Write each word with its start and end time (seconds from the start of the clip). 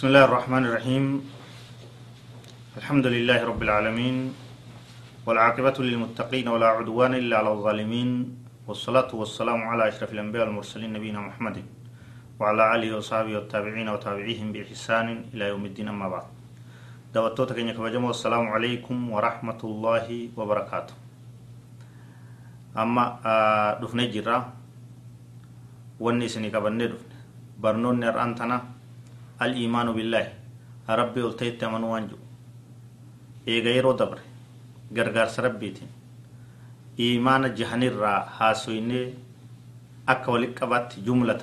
بسم 0.00 0.16
الله 0.16 0.24
الرحمن 0.32 0.64
الرحيم 0.64 1.04
الحمد 2.80 3.06
لله 3.12 3.38
رب 3.44 3.60
العالمين 3.60 4.16
والعاقبة 5.28 5.76
للمتقين 5.76 6.48
ولا 6.48 6.68
عدوان 6.80 7.12
إلا 7.20 7.44
على 7.44 7.50
الظالمين 7.52 8.08
والصلاة 8.64 9.12
والسلام 9.12 9.60
على 9.60 9.92
أشرف 9.92 10.08
الأنبياء 10.16 10.48
والمرسلين 10.48 10.96
نبينا 10.96 11.20
محمد 11.20 11.56
وعلى 12.40 12.62
آله 12.74 12.96
وصحبه 12.96 13.32
والتابعين 13.44 13.88
وتابعيهم 13.92 14.48
بإحسان 14.56 15.36
إلى 15.36 15.44
يوم 15.52 15.68
الدين 15.68 15.92
أما 15.92 16.08
بعد 16.08 16.26
دوتوتك 17.12 17.60
إنك 17.60 17.76
بجمع 17.76 18.08
السلام 18.16 18.48
عليكم 18.56 18.96
ورحمة 19.12 19.60
الله 19.68 20.08
وبركاته 20.32 20.94
أما 22.72 23.04
دفني 23.84 24.08
جرا 24.16 24.38
وني 26.00 26.26
كبني 26.48 26.86
دفن 26.88 27.12
برنون 27.60 28.00
نرانتنا 28.00 28.79
الإيمان 29.42 29.88
بالله. 29.96 30.26
ربي 30.88 31.20
قلتيت 31.22 31.64
من 31.64 31.84
وانجو. 31.84 32.18
إيغا 33.48 33.70
يرو 33.78 33.92
دبر. 33.92 34.18
غرغار 34.96 35.28
سربيتين 35.28 35.90
إيمان 37.00 37.54
جهن 37.54 37.82
الرا 37.82 38.14
هاسويني 38.38 39.14
أكا 40.08 40.30
ولك 40.32 40.58
قبات 40.58 40.98
جملة 41.06 41.42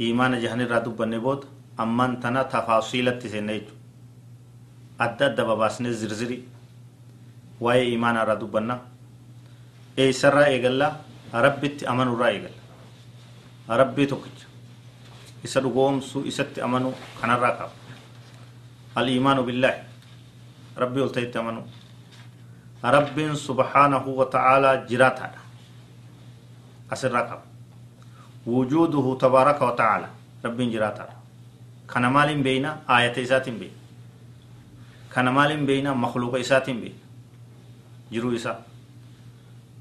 إيمان 0.00 0.32
جهن 0.42 0.60
الرا 0.60 0.78
دبني 0.78 1.18
بود. 1.18 1.44
أمان 1.80 2.20
تنا 2.20 2.42
تفاصيلة 2.42 3.18
تسينيجو. 3.20 3.74
أدى 5.00 5.42
بباسني 5.42 5.92
زرزري. 5.92 6.38
واي 7.60 7.80
إيمان 7.82 8.16
الرا 8.16 8.34
دبنا. 8.34 8.80
إي 9.98 10.12
سرى 10.12 10.44
إيغلا. 10.44 10.88
ربي 11.34 11.68
أمن 11.88 12.08
الرا 12.08 12.26
إيغلا. 12.26 12.50
ربي 13.70 14.06
توكج. 14.06 14.53
Isa 15.44 15.60
dhugoomsuu 15.60 16.24
isatti 16.30 16.60
amanu 16.66 16.90
kanarraa 17.20 17.52
qaba 17.58 17.72
aliimaanu 19.00 19.42
billaahi 19.48 19.80
rabbii 20.82 21.02
ol 21.06 21.12
ta'itti 21.16 21.38
amanu 21.38 21.62
rabbiin 22.96 23.36
subhaanahu 23.36 24.16
wa 24.18 24.26
ta'aalaa 24.34 24.76
jiraataadha 24.90 25.40
asirraa 26.96 27.24
qaba 27.30 27.44
wujuuduhu 28.46 29.16
tabaaraka 29.16 29.64
wa 29.68 29.72
ta'aala 29.80 30.08
rabbiin 30.44 30.70
jiraataadha 30.74 31.14
kana 31.86 32.10
maaliin 32.10 32.42
beeyna 32.42 32.70
aayata 32.88 33.20
isaatiin 33.20 33.58
beeyna 33.58 33.78
kana 35.14 35.30
maaliin 35.32 35.66
beeyna 35.66 35.94
makluuqa 35.94 36.38
isaatiin 36.44 36.80
beeyna 36.80 37.00
jiruu 38.12 38.32
isaa 38.40 38.56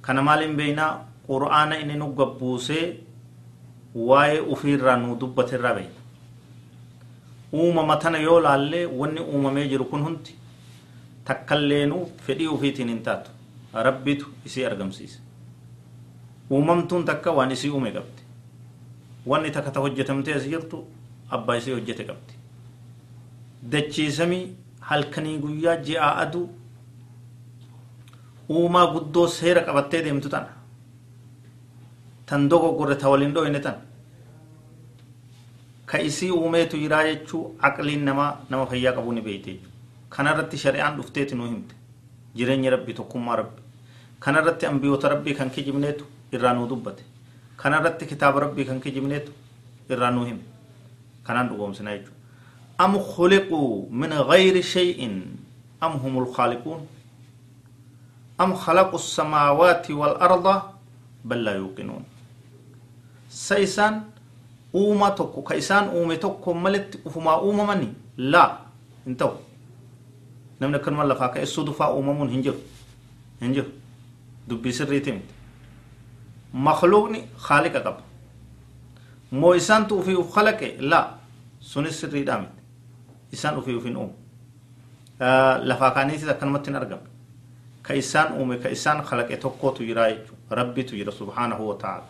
kana 0.02 0.22
maaliin 0.22 0.56
beeyna 0.60 0.86
qur'aana 1.28 1.76
inni 1.82 1.96
nu 1.96 2.08
gabbuusee 2.20 2.86
waa'ee 3.96 4.40
ufiirraa 4.54 4.96
nu 5.02 5.16
dubbaterraa 5.22 5.74
beeyna 5.74 6.00
uumama 7.54 7.96
tana 7.98 8.18
yoo 8.28 8.40
laallee 8.46 8.86
wanni 8.86 9.22
uumamee 9.22 9.68
jiru 9.74 9.86
kun 9.92 10.02
hundi 10.08 10.36
takkalleenu 11.26 12.00
fedhii 12.28 12.48
ufiitiin 12.56 12.90
hin 12.94 13.04
taatu 13.04 13.32
rabbitu 13.88 14.26
isii 14.46 14.66
argamsiise 14.72 15.20
uumamtuun 16.52 17.06
takka 17.06 17.32
waan 17.38 17.52
isii 17.58 17.70
uume 17.70 17.92
qabdi 17.92 18.22
wanni 19.34 19.52
takka 19.52 19.72
ta 19.78 19.80
hojjetamtee 19.86 20.34
as 20.40 20.48
jirtu 20.56 20.84
abbaa 21.38 21.56
isii 21.62 21.74
hojjete 21.78 22.04
qabdi 22.10 22.34
dachiisamii 23.76 24.44
halkanii 24.90 25.38
guyyaa 25.46 25.76
ji'aa 25.88 26.12
aduu 26.26 26.50
uumaa 28.50 28.86
guddoo 28.94 29.28
seera 29.38 29.62
qabattee 29.68 30.02
deemtu 30.06 30.30
tana 30.30 30.50
tan 32.26 32.48
dogoggorre 32.50 32.96
ta 32.98 33.10
waliin 33.10 33.34
dhoyne 33.34 33.60
tan 33.60 33.76
ka 35.86 35.98
isii 36.10 36.32
uumeetu 36.32 36.78
jiraa 36.84 37.04
jechuu 37.10 37.44
aqliin 37.68 38.04
namaa 38.10 38.32
nama 38.50 38.66
fayyaa 38.66 38.94
qabuu 38.98 39.14
ni 39.14 39.22
beeyte 39.22 39.60
kanarratti 40.10 40.58
shari'aan 40.64 40.98
dhufteeti 40.98 41.36
nuu 41.36 41.48
himte 41.52 41.76
jireenya 42.36 42.72
rabbi 42.76 42.94
tokkummaa 42.94 43.36
rabbi 43.42 43.62
kanarratti 44.20 44.66
ambiyoota 44.72 45.10
rabbii 45.14 45.36
kan 45.40 45.50
kijibneetu 45.50 46.06
irraa 46.32 46.54
nuu 46.54 46.68
dubbate 46.72 47.04
kanarratti 47.58 48.06
kitaaba 48.06 48.40
rabbii 48.46 48.66
kan 48.66 48.80
kijibneetu 48.82 49.32
irraa 49.90 50.12
nuu 50.12 50.26
hime 50.26 50.44
kanaan 51.24 51.50
dhugoomsina 51.50 51.98
jechuu 51.98 52.16
am 52.78 52.98
khuliquu 53.12 53.62
min 53.92 54.10
gayri 54.32 54.64
shay'in 54.64 55.16
am 55.82 56.00
humul 56.04 56.28
khaaliquun 56.36 56.82
am 58.38 58.56
khalaqu 58.64 58.96
السماوات 58.96 59.92
والأرض 59.92 60.48
بل 61.26 61.40
لا 61.44 61.54
يوقنون 61.62 62.04
tokko 66.26 66.54
malitti 66.54 67.00
ufumaa 67.06 67.38
uumamani 67.42 67.88
laa 68.18 68.50
hin 69.06 69.16
ta'u 69.22 69.34
namni 70.60 70.78
akkanuma 70.78 71.04
lafaa 71.12 71.30
ka'essuu 71.36 71.66
dufaa 71.66 71.92
uumamuun 71.94 72.30
hin 72.30 72.44
jiru 72.44 72.60
hin 73.42 73.54
jiru 73.54 73.72
dubbii 74.50 74.74
sirriiti 74.80 75.12
miti 75.12 75.34
makluuqni 76.68 77.20
haaliqa 77.48 77.80
qaba 77.88 78.02
moo 79.44 79.54
isaantu 79.62 80.00
ufii 80.00 80.16
uf 80.24 80.34
kalaqe 80.36 80.76
laa 80.94 81.06
sunis 81.72 82.00
sirriidhaa 82.02 82.40
miti 82.42 82.62
isaan 83.38 83.58
ufii 83.62 83.76
ufin 83.82 83.98
uumu 83.98 84.14
lafaa 85.72 85.92
kaaniitis 85.98 86.28
akkanumatti 86.36 86.70
hin 86.72 86.76
argamne 86.82 87.10
ka 87.82 87.94
isaan 88.02 88.34
uume 88.40 88.58
ka 88.66 88.70
isaan 88.78 89.04
kalaqe 89.12 89.38
tokkootu 89.46 89.84
jiraa 89.90 90.10
jechuudha 90.12 90.56
rabbitu 90.62 90.96
jira 91.00 91.12
subhaanahu 91.22 91.70
wa 91.70 91.76
ta'ala 91.86 92.08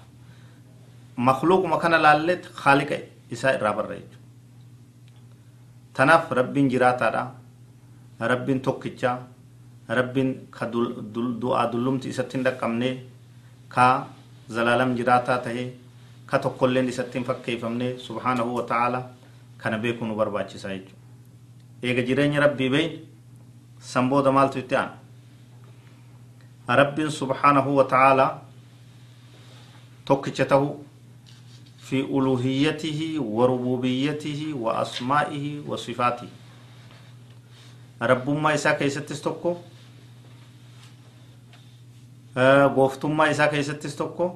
makluuquma 1.18 1.78
kana 1.80 1.98
laalleet 2.06 2.44
haaliqa 2.64 2.96
isaa 3.32 3.54
irraa 3.58 3.74
barra 3.78 3.96
jechuudha 3.96 4.20
tanaaf 5.94 6.32
rabbiin 6.40 6.70
jiraataadha 6.74 7.24
rabbiin 8.34 8.60
tokkichaa 8.68 9.18
rabbiin 10.00 10.30
ka 10.52 10.66
du'aa 11.42 11.66
dullumti 11.72 12.10
isatti 12.10 12.38
hin 12.38 12.44
dhaqqabne 12.48 12.90
ka 13.76 13.86
zalaalam 14.50 14.96
jiraataa 14.98 15.38
tahe 15.48 15.64
ka 16.26 16.40
tokkolleen 16.40 16.90
isatti 16.94 17.18
hin 17.20 17.26
fakkeeffamne 17.30 17.88
subhaanahu 18.08 18.56
wa 18.58 18.64
ta'ala 18.72 19.00
kana 19.64 19.78
beekuu 19.78 20.06
nu 20.08 20.16
barbaachisaa 20.22 20.72
jechuudha 20.76 21.02
eega 21.90 22.02
jireenya 22.10 22.40
rabbii 22.46 22.70
beeyne 22.76 22.98
san 23.92 24.10
booda 24.10 24.32
maaltu 24.38 24.60
itti 24.64 24.76
aana 24.82 24.94
rabbiin 26.82 27.12
subhaanahu 27.20 27.76
wa 27.80 27.86
ta'ala 27.94 28.26
tokkicha 30.06 30.46
tahuu 30.46 30.74
في 31.83 32.01
ألوهيته 32.01 33.17
وربوبيته 33.19 34.53
وأسمائه 34.55 35.61
وصفاته 35.67 36.29
رب 38.03 38.31
ما 38.31 38.55
إسا 38.55 38.73
كيستس 38.73 39.21
توكو 39.21 39.57
غوفتم 42.77 43.17
ما 43.17 43.31
إسا 43.31 43.47
كيستس 43.47 43.97
توكو 43.97 44.35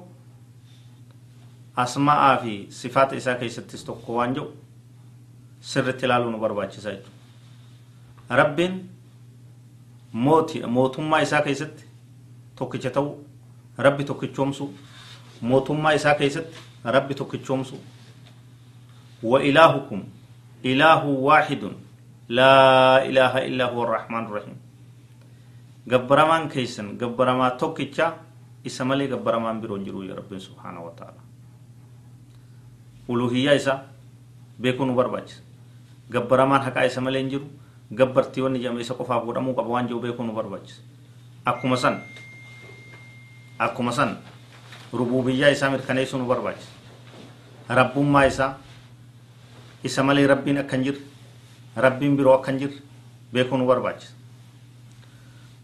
أسماء 1.77 2.41
في 2.41 2.71
صفات 2.71 3.13
إسا 3.13 3.33
كيستس 3.33 3.83
توكو 3.83 4.13
وانجو 4.13 4.47
سر 5.61 5.91
تلالو 5.91 6.31
نبرباچ 6.31 6.79
سايت 6.79 7.05
رب 8.31 8.59
موتي 10.13 10.65
موتم 10.65 11.09
ما 11.09 11.23
rabbi 16.84 17.14
tokkichoomsu 17.14 17.76
wa 19.22 19.42
ilaahukum 19.42 20.02
ilaahu 20.62 21.26
waaxidun 21.26 21.74
laa 22.28 23.00
ilaaha 23.04 23.40
illaa 23.44 23.66
huwa 23.72 23.86
arrahmaanu 23.88 24.34
rahiim 24.34 24.56
gabbaramaan 25.88 26.48
keeysan 26.48 26.96
gabbaramaa 26.98 27.50
tokkicha 27.50 28.12
isa 28.64 28.84
malee 28.84 29.08
gabbaramaan 29.08 29.60
biroon 29.60 29.84
jiru 29.84 30.02
ya 30.04 30.14
rabbiin 30.14 30.40
subhaana 30.40 30.80
wa 30.80 30.90
taala. 30.92 31.20
Uluhiyyaa 33.08 33.54
isa 33.56 33.84
beekuu 34.60 34.84
nu 34.86 34.94
barbaachisa 34.94 35.40
gabbaramaan 36.12 36.62
haqaa 36.62 36.84
isa 36.84 37.00
malee 37.00 37.20
hin 37.24 37.30
jiru 37.30 37.46
gabbartii 37.94 38.42
wanni 38.44 38.58
jedhame 38.60 38.80
isa 38.84 38.94
qofaaf 38.94 39.24
godhamuu 39.24 39.54
qaba 39.56 39.68
waan 39.68 39.86
jiru 39.88 40.00
beekuu 40.00 40.24
nu 40.26 40.32
barbaachisa 40.36 40.82
akkuma 41.44 41.76
san 41.76 42.02
akkuma 43.58 43.92
san 43.92 44.16
rububiyyaa 44.92 45.50
isaa 45.50 45.70
mirkaneessuu 45.70 46.18
nu 46.18 46.26
barbaachisa 46.26 46.70
rabbummaa 47.68 48.24
isaa 48.26 48.54
isa 49.84 50.02
malee 50.02 50.26
rabbiin 50.26 50.58
akka 50.58 50.76
hin 50.76 50.84
jirre 50.84 51.00
rabbiin 51.76 52.16
biroo 52.16 52.34
akka 52.34 52.50
hin 52.52 52.60
jirre 52.60 52.82
beekuu 53.32 53.58
nu 53.58 53.66
barbaachisa 53.66 54.12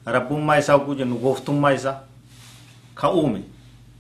rabbummaa 0.06 0.56
isaa 0.58 0.74
oguu 0.76 0.94
jennu 0.94 1.18
gooftummaa 1.18 1.70
isaa 1.72 2.00
ka 2.94 3.10
uume 3.12 3.40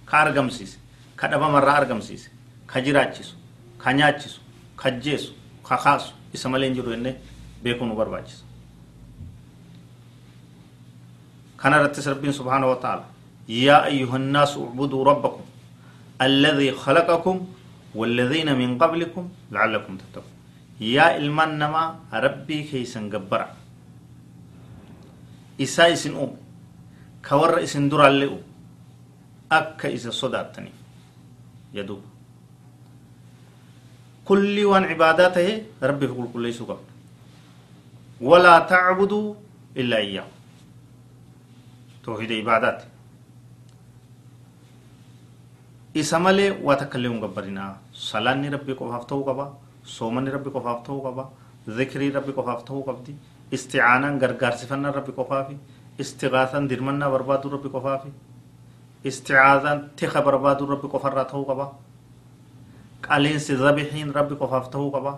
ka 0.04 0.18
argamsiise 0.20 0.78
ka 1.16 1.28
dhabamarraa 1.28 1.76
argamsiise 1.76 2.30
ka 2.66 2.80
jiraachisu 2.80 3.36
ka 3.78 3.92
nyaachisu 3.92 4.40
ka 4.76 4.90
jeessu 4.90 5.32
ka 5.68 5.76
kaasu 5.76 6.12
isa 6.34 6.48
malee 6.48 6.66
hin 6.68 6.74
jiru 6.74 6.90
jennee 6.90 7.16
beekuu 7.62 7.86
nu 7.86 7.96
barbaachisa 7.96 8.44
kana 11.56 11.78
rabbiin 11.88 12.32
subhaanahu 12.32 12.70
wa 12.70 12.76
ta'ala 12.76 13.13
يا 13.48 13.84
أيها 13.84 14.16
الناس 14.16 14.56
اعبدوا 14.56 15.04
ربكم 15.04 15.44
الذي 16.22 16.72
خلقكم 16.72 17.36
والذين 17.94 18.58
من 18.58 18.78
قبلكم 18.78 19.28
لعلكم 19.52 19.96
تتقون. 19.96 20.32
يا 20.80 21.16
إلمان 21.16 21.58
نما 21.58 22.00
ربي 22.12 22.62
كي 22.62 22.84
سنقبرا 22.84 23.48
إسا 25.60 25.92
إسن 25.92 26.16
أم 26.16 26.30
كور 27.28 27.62
إسن 27.62 27.88
دور 27.88 28.06
اللي 28.08 28.26
أم 28.26 28.40
أكا 29.52 29.94
إسا 29.94 30.10
صداتني 30.10 30.72
يدوب. 31.74 32.02
كل 34.24 34.64
وان 34.64 34.84
عباداته 34.84 35.62
ربي 35.82 36.08
فقل 36.08 36.28
كل 36.32 36.46
يسوك 36.46 36.80
ولا 38.20 38.58
تعبدوا 38.58 39.34
إلا 39.76 39.96
إياه. 39.96 40.26
توحيد 42.04 42.32
عبادات. 42.32 42.93
Isa 45.94 46.18
malee 46.18 46.50
waa 46.66 46.76
takka 46.80 46.98
illee 46.98 47.10
hin 47.12 47.20
gabbarinaa 47.24 47.70
salaanni 48.08 48.50
rabbii 48.56 48.76
qofaaf 48.80 49.04
ta'uu 49.10 49.24
qaba 49.28 49.46
soomanni 49.96 50.30
rabbi 50.36 50.50
qofaaf 50.56 50.80
ta'uu 50.86 51.00
qaba 51.06 51.24
zikrii 51.78 52.10
rabbi 52.16 52.32
qofaaf 52.38 52.64
ta'uu 52.68 52.82
qabdi 52.88 53.12
isticaanaan 53.56 54.18
gargaarsifannaan 54.22 54.94
rabbi 54.98 55.12
qofaafi 55.18 55.56
istigaasaan 56.04 56.68
dirmannaa 56.72 57.10
barbaaduu 57.14 57.50
rabbi 57.56 57.70
qofaafi 57.76 58.10
isticaazaan 59.10 59.78
tika 60.00 60.22
barbaaduu 60.28 60.66
rabbi 60.74 60.88
qofarraa 60.94 61.24
ta'uu 61.32 61.44
qaba 61.50 61.66
qaleensi 63.08 63.56
zabixiin 63.64 64.10
rabbi 64.18 64.34
qofaaf 64.42 64.66
ta'uu 64.74 64.90
qaba 64.96 65.12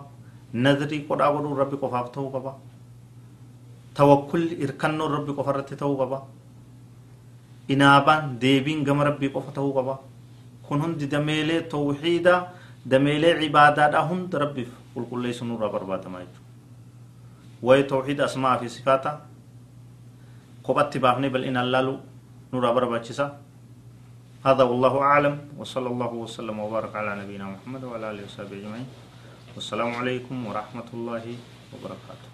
nadrii 0.65 1.01
qodhaa 1.09 1.31
godhuun 1.35 1.57
rabbi 1.63 1.77
qofaaf 1.83 2.11
ta'uu 2.17 2.29
qaba 2.35 2.51
tawakkulli 3.97 4.55
irkannoon 4.65 5.11
rabbi 5.17 5.33
qofarratti 5.39 5.75
ta'uu 5.81 5.97
qaba 6.01 6.17
inaabaan 7.75 8.37
deebiin 8.41 8.83
gama 8.87 9.03
rabbii 9.09 9.31
qofa 9.37 9.51
ta'uu 9.57 9.73
qaba 9.79 9.95
kun 10.67 10.81
hundi 10.83 11.07
dameelee 11.13 11.61
tawxiidaa 11.73 12.39
dameelee 12.91 13.33
cibaadaadhaa 13.41 14.05
hunda 14.09 14.39
rabbiif 14.43 14.69
qulqulleessu 14.93 15.45
nurraa 15.49 15.69
barbaadamaa 15.75 16.21
jechuudha 16.25 16.45
waa'ee 17.67 17.83
tawxiida 17.93 18.23
asmaa 18.29 18.57
fi 18.61 18.69
sifaata 18.77 19.11
kophatti 20.65 20.99
baafnee 21.05 21.29
bal'inaan 21.35 21.71
laalu 21.75 21.93
nurraa 22.51 22.73
barbaachisa 22.79 23.27
هذا 24.47 24.63
والله 24.63 24.93
أعلم 25.11 25.35
وصلى 25.59 25.87
الله 25.93 26.11
وسلم 26.23 26.55
وبارك 26.59 26.93
على 26.95 27.11
نبينا 27.21 27.45
محمد 27.53 27.83
وعلى 27.83 28.05
آله 28.11 28.23
وصحبه 28.25 28.55
أجمعين 28.61 28.87
والسلام 29.55 29.91
عليكم 29.99 30.35
ورحمة 30.47 30.89
الله 30.93 31.25
وبركاته 31.73 32.26